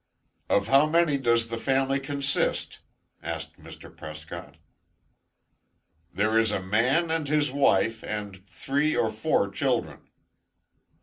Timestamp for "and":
7.11-7.27, 8.03-8.43